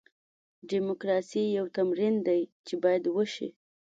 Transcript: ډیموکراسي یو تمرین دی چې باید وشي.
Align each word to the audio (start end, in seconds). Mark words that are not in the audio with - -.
ډیموکراسي 0.69 1.43
یو 1.57 1.65
تمرین 1.77 2.15
دی 2.27 2.41
چې 2.65 2.73
باید 2.83 3.03
وشي. 3.15 3.49